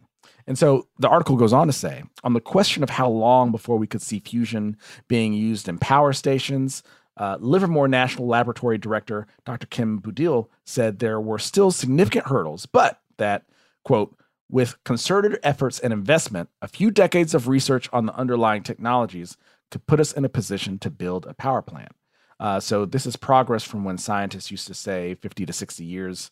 [0.47, 3.77] And so the article goes on to say on the question of how long before
[3.77, 6.83] we could see fusion being used in power stations,
[7.17, 9.67] uh, Livermore National Laboratory Director Dr.
[9.67, 13.43] Kim Budil said there were still significant hurdles, but that,
[13.83, 14.15] quote,
[14.49, 19.37] with concerted efforts and investment, a few decades of research on the underlying technologies
[19.69, 21.91] could put us in a position to build a power plant.
[22.39, 26.31] Uh, so this is progress from when scientists used to say 50 to 60 years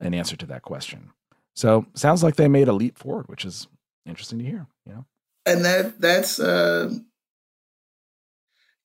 [0.00, 1.10] in answer to that question.
[1.58, 3.66] So sounds like they made a leap forward, which is
[4.06, 4.68] interesting to hear.
[4.86, 5.04] You know,
[5.44, 6.94] and that that's uh,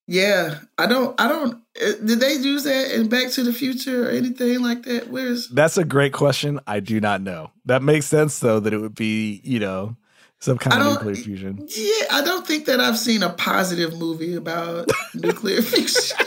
[0.07, 0.55] yeah.
[0.79, 1.61] I don't I don't.
[1.79, 5.09] Uh, did they use that in Back to the Future or anything like that?
[5.09, 6.59] Where's that's a great question.
[6.65, 7.51] I do not know.
[7.65, 9.95] That makes sense though that it would be you know
[10.39, 11.67] some kind of nuclear fusion.
[11.77, 16.17] Yeah, I don't think that I've seen a positive movie about nuclear fusion.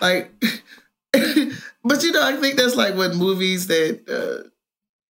[0.00, 0.32] like,
[1.12, 4.48] but you know, I think that's like what movies that uh,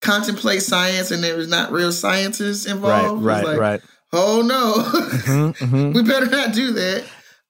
[0.01, 3.23] contemplate science and there's not real scientists involved.
[3.23, 3.81] Right, right, like, right.
[4.13, 5.93] Oh no, mm-hmm, mm-hmm.
[5.93, 7.05] we better not do that.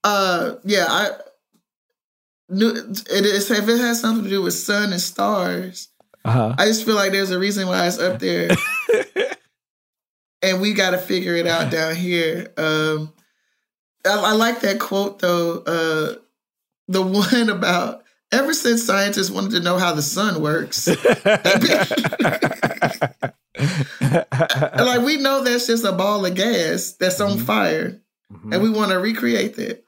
[0.04, 1.10] Uh, yeah, I.
[2.52, 5.88] It is if it has something to do with sun and stars.
[6.24, 6.54] Uh-huh.
[6.58, 8.50] I just feel like there's a reason why it's up there,
[10.42, 12.52] and we got to figure it out down here.
[12.58, 13.12] Um,
[14.04, 15.60] I, I like that quote though.
[15.60, 16.20] Uh,
[16.88, 17.02] the
[17.40, 17.99] one about
[18.32, 20.86] ever since scientists wanted to know how the sun works.
[24.00, 27.44] like we know that's just a ball of gas that's on mm-hmm.
[27.44, 28.00] fire,
[28.32, 28.52] mm-hmm.
[28.52, 29.84] and we want to recreate that.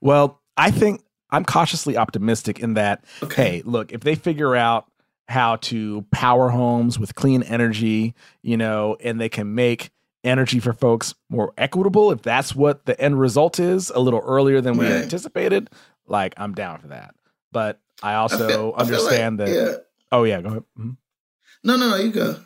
[0.00, 3.04] Well, I think I'm cautiously optimistic in that.
[3.22, 4.90] Okay, hey, look, if they figure out
[5.28, 9.90] how to power homes with clean energy, you know, and they can make
[10.24, 14.60] energy for folks more equitable, if that's what the end result is, a little earlier
[14.60, 15.02] than we right.
[15.02, 15.70] anticipated,
[16.06, 17.14] like I'm down for that.
[17.52, 19.70] But I also I feel, understand I like, that.
[19.70, 19.76] Yeah.
[20.12, 20.64] Oh yeah, go ahead.
[20.78, 20.90] Mm-hmm.
[21.64, 22.36] No, no, no, you go.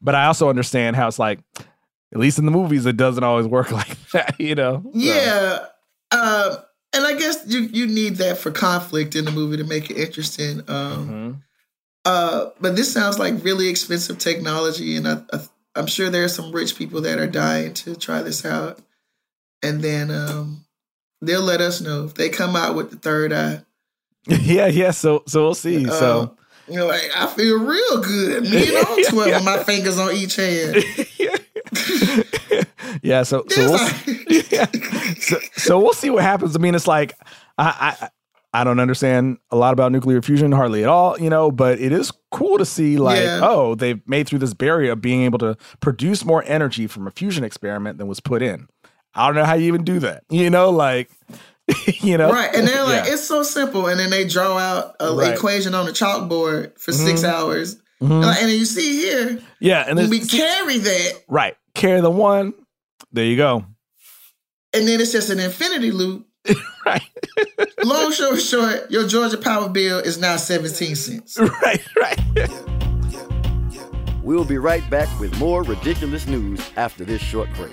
[0.00, 1.40] But I also understand how it's like,
[2.12, 4.82] at least in the movies, it doesn't always work like that, you know.
[4.84, 4.90] So.
[4.94, 5.66] Yeah,
[6.10, 6.56] uh,
[6.92, 9.96] and I guess you you need that for conflict in the movie to make it
[9.96, 10.60] interesting.
[10.68, 11.32] Um, mm-hmm.
[12.04, 15.40] uh, but this sounds like really expensive technology, and I, I,
[15.76, 18.80] I'm sure there are some rich people that are dying to try this out,
[19.62, 20.64] and then um,
[21.22, 23.62] they'll let us know if they come out with the third eye.
[24.26, 24.90] yeah, yeah.
[24.90, 25.88] So so we'll see.
[25.88, 26.36] Uh, so
[26.68, 28.44] you know, like I feel real good.
[28.44, 30.84] Me and all twelve my fingers on each hand.
[33.02, 33.22] yeah.
[33.22, 33.90] So so we'll,
[34.50, 34.66] yeah.
[35.18, 36.54] so so we'll see what happens.
[36.54, 37.14] I mean, it's like
[37.58, 38.08] I, I
[38.52, 41.92] I don't understand a lot about nuclear fusion, hardly at all, you know, but it
[41.92, 43.40] is cool to see like, yeah.
[43.42, 47.12] oh, they've made through this barrier of being able to produce more energy from a
[47.12, 48.66] fusion experiment than was put in.
[49.14, 50.24] I don't know how you even do that.
[50.30, 51.10] You know, like
[52.00, 52.30] you know?
[52.30, 52.54] Right.
[52.54, 53.12] And they're like, yeah.
[53.12, 53.86] it's so simple.
[53.86, 55.34] And then they draw out an right.
[55.34, 57.06] equation on the chalkboard for mm-hmm.
[57.06, 57.76] six hours.
[58.02, 58.12] Mm-hmm.
[58.12, 61.22] And, like, and you see here, yeah, and then we carry that.
[61.28, 61.54] Right.
[61.74, 62.54] Carry the one.
[63.12, 63.64] There you go.
[64.72, 66.26] And then it's just an infinity loop.
[66.86, 67.02] right.
[67.84, 71.38] Long story short, your Georgia power bill is now 17 cents.
[71.62, 72.20] Right, right.
[74.22, 77.72] We'll be right back with more ridiculous news after this short break.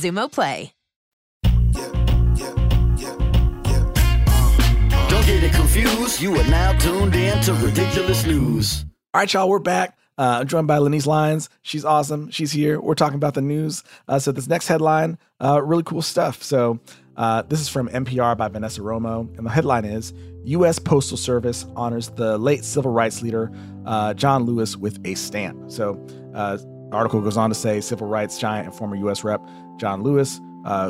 [0.01, 0.73] Xumo Play.
[5.09, 6.21] Don't get it confused.
[6.21, 8.85] You are now tuned in to Ridiculous News.
[9.13, 9.97] All right, y'all, we're back.
[10.17, 11.49] Uh, I'm joined by Lenise Lyons.
[11.61, 12.29] She's awesome.
[12.31, 12.79] She's here.
[12.79, 13.83] We're talking about the news.
[14.07, 16.43] Uh, so this next headline, uh, really cool stuff.
[16.43, 16.79] So
[17.17, 20.13] uh, this is from NPR by Vanessa Romo, and the headline is
[20.45, 20.79] U.S.
[20.79, 23.51] Postal Service honors the late civil rights leader
[23.85, 25.71] uh, John Lewis with a stamp.
[25.71, 29.23] So uh, the article goes on to say civil rights giant and former U.S.
[29.23, 29.41] Rep
[29.77, 30.39] John Lewis,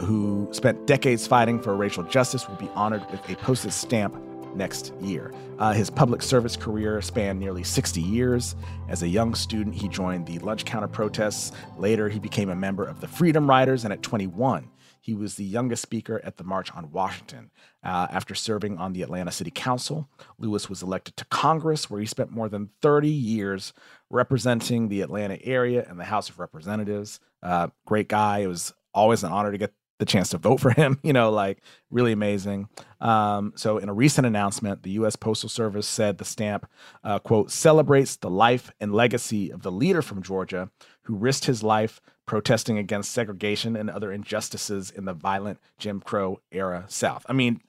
[0.02, 4.16] who spent decades fighting for racial justice, will be honored with a postage stamp
[4.56, 5.34] next year.
[5.60, 8.56] Uh, his public service career spanned nearly 60 years.
[8.90, 11.52] As a young student, he joined the lunch counter protests.
[11.78, 15.44] Later, he became a member of the Freedom Riders, and at 21, he was the
[15.44, 17.50] youngest speaker at the March on Washington.
[17.84, 22.06] Uh, after serving on the Atlanta City Council, Lewis was elected to Congress, where he
[22.06, 23.74] spent more than 30 years
[24.12, 27.20] representing the Atlanta area and the House of Representatives.
[27.42, 28.40] Uh, great guy.
[28.40, 31.32] It was always an honor to get the chance to vote for him, you know,
[31.32, 31.60] like
[31.90, 32.68] really amazing.
[33.00, 35.16] Um, so, in a recent announcement, the U.S.
[35.16, 36.68] Postal Service said the stamp,
[37.04, 40.70] uh, quote, celebrates the life and legacy of the leader from Georgia
[41.04, 46.40] who risked his life protesting against segregation and other injustices in the violent Jim Crow
[46.52, 47.26] era South.
[47.30, 47.62] I mean,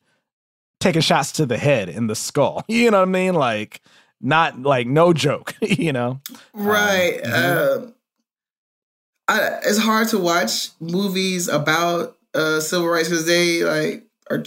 [0.80, 3.34] taking shots to the head in the skull, you know what I mean?
[3.34, 3.82] Like,
[4.22, 6.20] not like no joke, you know?
[6.54, 7.20] Right.
[7.24, 7.94] Um,
[9.28, 14.44] uh, I, it's hard to watch movies about uh, civil rights because they like are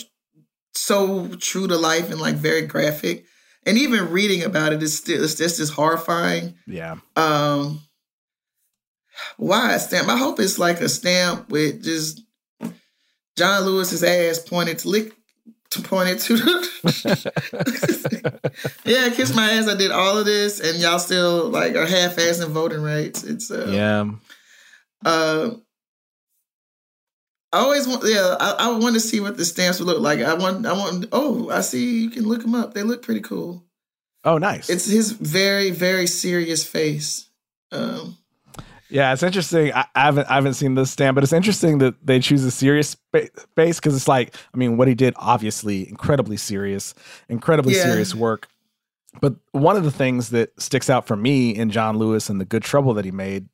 [0.73, 3.26] so true to life and like very graphic.
[3.65, 6.55] And even reading about it is still it's just as horrifying.
[6.67, 6.97] Yeah.
[7.15, 7.82] Um
[9.38, 10.09] why a stamp?
[10.09, 12.21] I hope it's like a stamp with just
[13.38, 15.15] John Lewis's ass pointed to lick
[15.72, 16.36] to point it to
[18.86, 19.68] yeah, kiss my ass.
[19.68, 23.24] I did all of this, and y'all still like are half ass in voting rights.
[23.24, 24.09] It's uh, yeah.
[25.03, 25.55] Uh,
[27.55, 30.20] I always want, yeah, I, I want to see what the stamps would look like.
[30.20, 31.05] I want, I want.
[31.13, 32.01] Oh, I see.
[32.01, 32.74] You can look them up.
[32.74, 33.63] They look pretty cool.
[34.26, 34.70] Oh, nice.
[34.70, 37.30] It's his very, very serious face.
[37.72, 38.18] Um,
[38.95, 39.73] yeah, it's interesting.
[39.73, 42.49] I, I, haven't, I haven't seen this stand, but it's interesting that they choose a
[42.49, 46.95] serious face because it's like, I mean, what he did, obviously, incredibly serious,
[47.27, 47.83] incredibly yeah.
[47.83, 48.47] serious work.
[49.19, 52.45] But one of the things that sticks out for me in John Lewis and the
[52.45, 53.49] good trouble that he made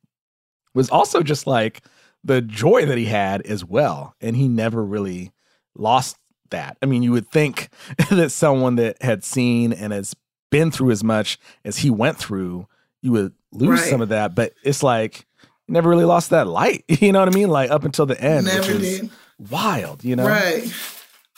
[0.76, 1.82] was also just like
[2.24, 4.14] the joy that he had as well.
[4.22, 5.32] And he never really
[5.74, 6.18] lost
[6.52, 6.78] that.
[6.84, 7.70] I mean, you would think
[8.12, 10.16] that someone that had seen and has
[10.52, 12.68] been through as much as he went through,
[13.02, 13.90] you would lose right.
[13.90, 14.36] some of that.
[14.36, 15.26] But it's like
[15.72, 16.84] never really lost that light.
[17.02, 17.50] You know what I mean?
[17.50, 19.10] Like up until the end, never did.
[19.50, 20.04] wild.
[20.04, 20.64] You know, right?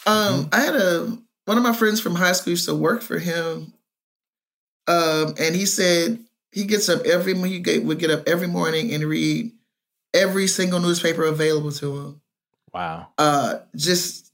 [0.05, 0.49] Um, mm-hmm.
[0.51, 3.73] I had a one of my friends from high school used to work for him,
[4.87, 6.19] um, and he said
[6.51, 9.51] he gets up every he get, would get up every morning and read
[10.13, 12.21] every single newspaper available to him.
[12.73, 13.07] Wow.
[13.17, 14.31] Uh, just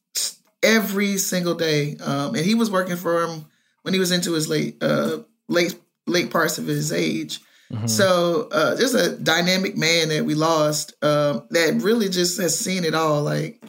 [0.64, 1.97] every single day.
[1.97, 3.45] Um, and he was working for him
[3.84, 7.39] when he was into his late, uh, late, late parts of his age.
[7.72, 7.88] Mm-hmm.
[7.88, 12.84] So uh, just a dynamic man that we lost um, that really just has seen
[12.84, 13.22] it all.
[13.22, 13.63] Like,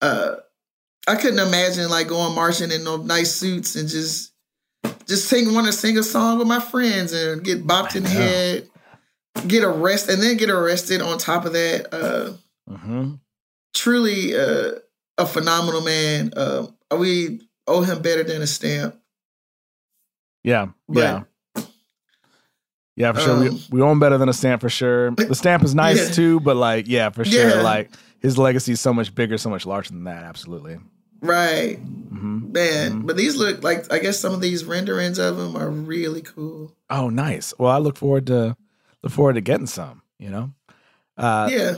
[0.00, 0.36] uh,
[1.08, 4.32] I couldn't imagine like going marching in no nice suits and just
[5.06, 8.08] just sing want to sing a song with my friends and get bopped in the
[8.08, 8.70] head
[9.46, 11.88] get arrested and then get arrested on top of that.
[11.92, 12.32] Uh,
[12.68, 13.14] mm-hmm.
[13.74, 14.72] Truly uh,
[15.18, 16.32] a phenomenal man.
[16.36, 18.96] Uh, we owe him better than a stamp.
[20.42, 21.22] Yeah, but, yeah.
[23.00, 23.32] Yeah, for sure.
[23.34, 25.12] Um, we, we owe him better than a stamp for sure.
[25.12, 26.14] The stamp is nice yeah.
[26.14, 27.48] too, but like, yeah, for sure.
[27.48, 27.62] Yeah.
[27.62, 30.22] Like his legacy is so much bigger, so much larger than that.
[30.22, 30.78] Absolutely.
[31.22, 31.78] Right.
[31.78, 32.52] Mm-hmm.
[32.52, 33.06] Man, mm-hmm.
[33.06, 36.76] but these look like I guess some of these renderings of them are really cool.
[36.90, 37.54] Oh, nice.
[37.58, 38.56] Well, I look forward to
[39.02, 40.52] look forward to getting some, you know?
[41.16, 41.76] Uh, yeah.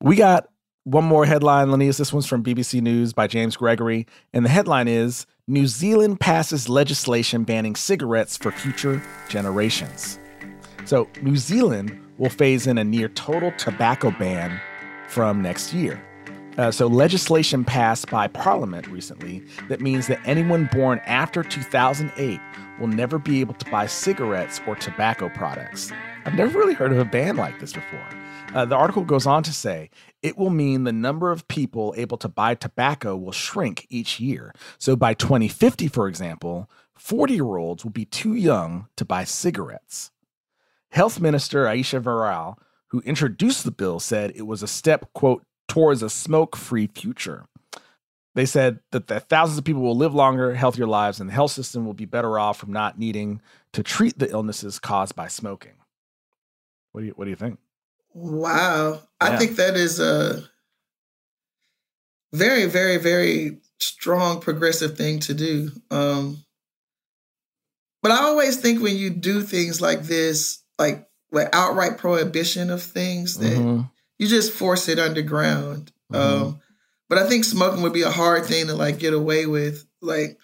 [0.00, 0.48] We got
[0.84, 1.98] one more headline, Lenise.
[1.98, 4.06] This one's from BBC News by James Gregory.
[4.32, 10.19] And the headline is New Zealand passes legislation banning cigarettes for future generations.
[10.90, 14.60] So, New Zealand will phase in a near total tobacco ban
[15.06, 16.02] from next year.
[16.58, 22.40] Uh, so, legislation passed by Parliament recently that means that anyone born after 2008
[22.80, 25.92] will never be able to buy cigarettes or tobacco products.
[26.24, 28.08] I've never really heard of a ban like this before.
[28.52, 29.90] Uh, the article goes on to say
[30.24, 34.52] it will mean the number of people able to buy tobacco will shrink each year.
[34.78, 40.10] So by 2050, for example, 40 year olds will be too young to buy cigarettes.
[40.90, 42.56] Health Minister Ayesha Verrall,
[42.88, 47.46] who introduced the bill, said it was a step, quote, towards a smoke free future.
[48.34, 51.52] They said that, that thousands of people will live longer, healthier lives, and the health
[51.52, 53.40] system will be better off from not needing
[53.72, 55.74] to treat the illnesses caused by smoking.
[56.92, 57.58] What do you What do you think?
[58.12, 60.42] Wow, I think that is a
[62.32, 65.70] very, very, very strong progressive thing to do.
[65.90, 66.44] Um,
[68.02, 72.82] but I always think when you do things like this, like with outright prohibition of
[72.82, 73.90] things, that Mhm.
[74.18, 75.92] you just force it underground.
[76.12, 76.16] Mhm.
[76.18, 76.60] Um,
[77.08, 79.84] but I think smoking would be a hard thing to like get away with.
[80.00, 80.38] Like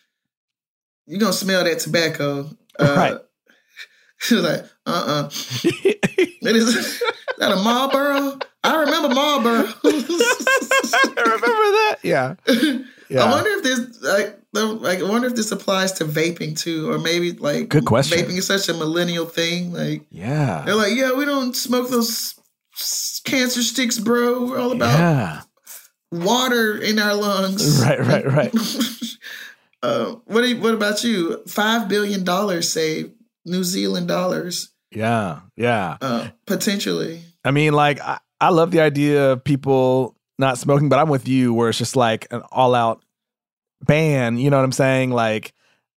[1.07, 2.51] you're gonna smell that tobacco.
[2.78, 3.18] Uh, Right.
[4.30, 5.30] like, uh uh
[6.49, 7.03] It is
[7.39, 8.39] that a Marlboro?
[8.66, 9.72] I remember Marlboro.
[9.84, 11.96] I remember that.
[12.02, 12.34] Yeah.
[13.08, 13.24] Yeah.
[13.24, 16.98] I wonder if this like like I wonder if this applies to vaping too, or
[16.98, 18.18] maybe like Good question.
[18.18, 19.72] Vaping is such a millennial thing.
[19.72, 20.62] Like Yeah.
[20.66, 22.34] they're like, yeah, we don't smoke those
[23.24, 24.46] cancer sticks, bro.
[24.46, 25.40] We're all about Yeah.
[26.10, 27.80] water in our lungs.
[27.82, 28.54] Right, right, right.
[29.82, 31.42] uh, what you, what about you?
[31.46, 33.12] Five billion dollars saved,
[33.44, 35.40] New Zealand dollars, Yeah.
[35.56, 35.96] Yeah.
[36.00, 37.22] uh, potentially.
[37.44, 41.26] I mean, like, I, I love the idea of people not smoking, but I'm with
[41.26, 43.03] you where it's just like an all out
[43.84, 44.39] ban.
[44.39, 45.11] You know what I'm saying?
[45.11, 45.53] Like,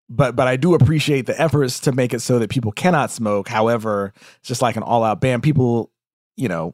[0.10, 3.48] but but I do appreciate the efforts to make it so that people cannot smoke.
[3.48, 5.42] However, it's just like an all out ban.
[5.42, 5.92] People,
[6.38, 6.74] you know,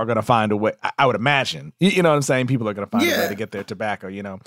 [0.00, 0.72] are going to find a way.
[0.96, 1.74] I, would imagine.
[1.78, 2.46] You, know what I'm saying?
[2.46, 4.08] People are going to find a way to get their tobacco.
[4.08, 4.40] You know,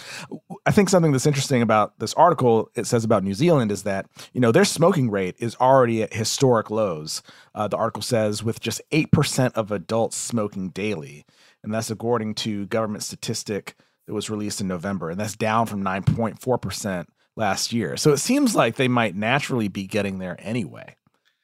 [0.66, 4.08] I think something that's interesting about this article it says about New Zealand is that
[4.34, 7.22] you know their smoking rate is already at historic lows.
[7.54, 11.24] Uh, the article says with just eight percent of adults smoking daily,
[11.64, 13.76] and that's according to government statistic
[14.08, 17.95] that was released in November, and that's down from nine point four percent last year.
[17.95, 20.95] So it seems like they might naturally be getting there anyway.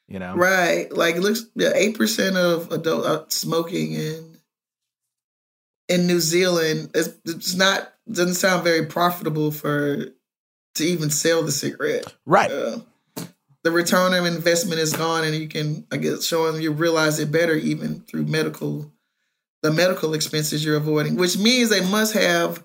[0.10, 0.92] You know, Right.
[0.92, 4.38] Like it looks yeah, eight percent of adult uh, smoking in
[5.88, 6.90] in New Zealand.
[6.96, 10.08] It's, it's not doesn't sound very profitable for
[10.76, 12.12] to even sell the cigarette.
[12.26, 12.50] Right.
[12.52, 12.80] Uh,
[13.64, 17.32] the return of investment is gone, and you can I guess showing you realize it
[17.32, 18.92] better even through medical
[19.62, 22.64] the medical expenses you're avoiding, which means they must have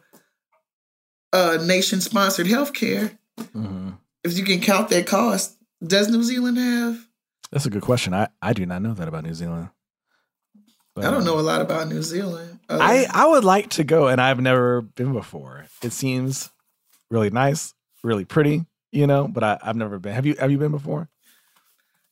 [1.34, 3.18] uh, nation sponsored health care.
[3.38, 3.98] Mhm.
[4.22, 7.06] If you can count that cost, does New Zealand have?
[7.54, 8.12] That's a good question.
[8.12, 9.68] I I do not know that about New Zealand.
[10.92, 12.58] But, I don't um, know a lot about New Zealand.
[12.68, 15.66] I I would like to go, and I've never been before.
[15.80, 16.50] It seems
[17.12, 19.28] really nice, really pretty, you know.
[19.28, 20.14] But I, I've never been.
[20.14, 21.08] Have you Have you been before?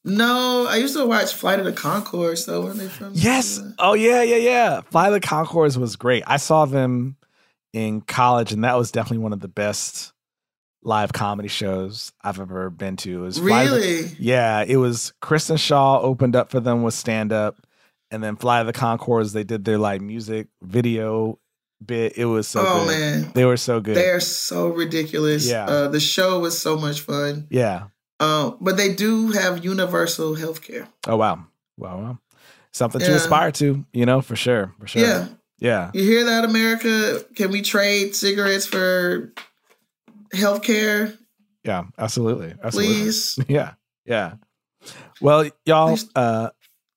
[0.05, 2.45] no, I used to watch Flight of the Conchords.
[2.45, 3.11] So when they from?
[3.17, 3.61] Yes.
[3.81, 4.81] Oh yeah, yeah, yeah.
[4.83, 6.23] Fly the Conchords was great.
[6.25, 7.17] I saw them
[7.73, 10.13] in college, and that was definitely one of the best
[10.83, 13.23] live comedy shows I've ever been to.
[13.23, 14.17] Was Fly the- Really?
[14.19, 17.57] yeah, it was Kristen Schaal opened up for them with stand up,
[18.11, 19.33] and then Fly the Conchords.
[19.33, 21.39] They did their like music video
[21.85, 22.17] bit.
[22.17, 22.89] It was so oh good.
[22.89, 23.97] man, They were so good.
[23.97, 25.49] they are so ridiculous.
[25.49, 25.67] Yeah.
[25.67, 27.47] Uh, the show was so much fun.
[27.51, 27.85] yeah.
[28.21, 30.87] Um, but they do have universal health care.
[31.09, 31.45] Oh wow.
[31.77, 31.99] Wow.
[32.01, 32.19] Wow.
[32.71, 34.73] Something to aspire to, you know, for sure.
[34.79, 35.03] For sure.
[35.03, 35.27] Yeah.
[35.59, 35.91] Yeah.
[35.93, 37.25] You hear that, America?
[37.35, 39.33] Can we trade cigarettes for
[40.33, 41.15] health care?
[41.65, 41.85] Yeah.
[41.99, 42.55] Absolutely.
[42.63, 42.95] Absolutely.
[42.95, 43.39] Please.
[43.49, 43.75] Yeah.
[44.05, 44.35] Yeah.
[45.21, 46.51] Well, y'all, uh,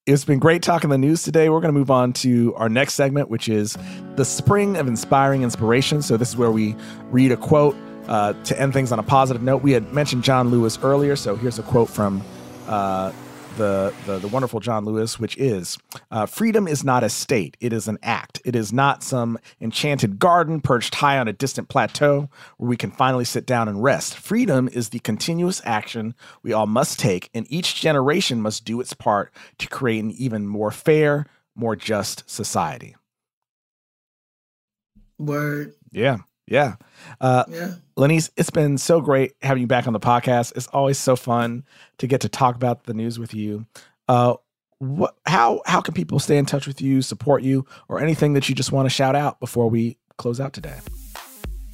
[0.08, 1.50] it's been great talking the news today.
[1.50, 3.78] We're going to move on to our next segment, which is
[4.16, 6.02] the spring of inspiring inspiration.
[6.02, 6.76] So, this is where we
[7.12, 7.76] read a quote
[8.08, 9.62] uh, to end things on a positive note.
[9.62, 11.16] We had mentioned John Lewis earlier.
[11.16, 12.24] So, here's a quote from
[12.68, 13.12] uh,
[13.58, 15.78] the, the, the wonderful John Lewis, which is
[16.12, 18.42] uh, Freedom is not a state, it is an act.
[18.46, 22.92] It is not some enchanted garden perched high on a distant plateau where we can
[22.92, 24.16] finally sit down and rest.
[24.16, 28.94] Freedom is the continuous action we all must take, and each generation must do its
[28.94, 31.26] part to create an even more fair,
[31.56, 32.96] more just society.
[35.18, 35.74] Word.
[35.92, 36.18] Yeah.
[36.48, 36.76] Yeah.
[37.20, 37.74] Uh, Yeah.
[37.98, 40.56] Lenise, it's been so great having you back on the podcast.
[40.56, 41.64] It's always so fun
[41.98, 43.66] to get to talk about the news with you.
[44.08, 44.36] Uh,
[44.80, 48.50] what, how how can people stay in touch with you, support you, or anything that
[48.50, 50.76] you just want to shout out before we close out today?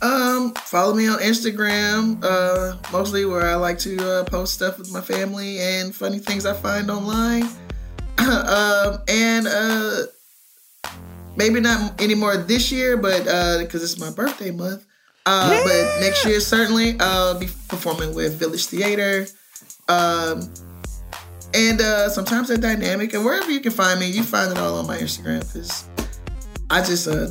[0.03, 4.91] Um, follow me on Instagram, uh, mostly where I like to uh, post stuff with
[4.91, 7.43] my family and funny things I find online.
[8.17, 10.03] um, and uh,
[11.35, 13.23] maybe not anymore this year, but
[13.61, 14.85] because it's my birthday month.
[15.25, 19.27] Uh, But next year, certainly, I'll be performing with Village Theater.
[19.87, 20.51] Um,
[21.53, 23.13] And uh, sometimes they're dynamic.
[23.13, 25.85] And wherever you can find me, you find it all on my Instagram because
[26.69, 27.27] I just uh,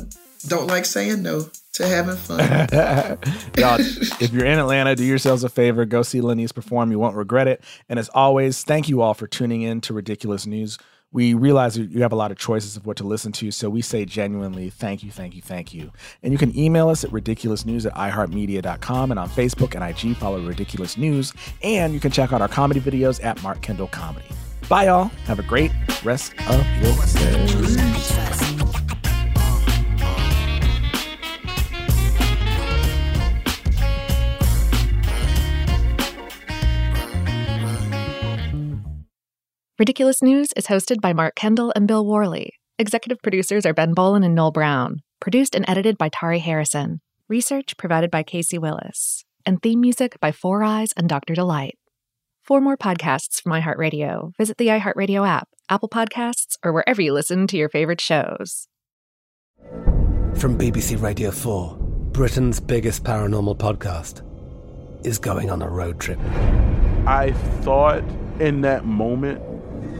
[0.47, 2.39] don't like saying no to having fun.
[3.57, 5.85] Y'all, if you're in Atlanta, do yourselves a favor.
[5.85, 6.91] Go see Lenise perform.
[6.91, 7.63] You won't regret it.
[7.89, 10.77] And as always, thank you all for tuning in to Ridiculous News.
[11.13, 13.81] We realize you have a lot of choices of what to listen to, so we
[13.81, 15.91] say genuinely thank you, thank you, thank you.
[16.23, 20.39] And you can email us at ridiculousnews at iheartmedia.com and on Facebook and IG, follow
[20.39, 21.33] Ridiculous News.
[21.63, 24.25] And you can check out our comedy videos at Mark Kendall Comedy.
[24.69, 25.05] Bye, y'all.
[25.25, 25.71] Have a great
[26.03, 28.70] rest of your day.
[39.81, 42.53] Ridiculous News is hosted by Mark Kendall and Bill Worley.
[42.77, 45.01] Executive producers are Ben Bolin and Noel Brown.
[45.19, 47.01] Produced and edited by Tari Harrison.
[47.27, 49.25] Research provided by Casey Willis.
[49.43, 51.33] And theme music by Four Eyes and Dr.
[51.33, 51.79] Delight.
[52.43, 57.47] For more podcasts from iHeartRadio, visit the iHeartRadio app, Apple Podcasts, or wherever you listen
[57.47, 58.67] to your favorite shows.
[60.35, 61.75] From BBC Radio 4,
[62.11, 64.21] Britain's biggest paranormal podcast
[65.03, 66.19] is going on a road trip.
[67.07, 68.03] I thought
[68.39, 69.41] in that moment,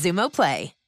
[0.00, 0.79] Xumo Play.